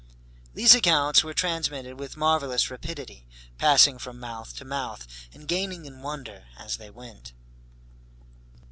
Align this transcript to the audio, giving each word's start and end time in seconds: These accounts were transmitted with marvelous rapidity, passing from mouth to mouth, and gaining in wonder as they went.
These 0.55 0.73
accounts 0.73 1.23
were 1.23 1.35
transmitted 1.35 1.99
with 1.99 2.17
marvelous 2.17 2.71
rapidity, 2.71 3.27
passing 3.59 3.99
from 3.99 4.19
mouth 4.19 4.55
to 4.55 4.65
mouth, 4.65 5.05
and 5.31 5.47
gaining 5.47 5.85
in 5.85 6.01
wonder 6.01 6.47
as 6.57 6.77
they 6.77 6.89
went. 6.89 7.33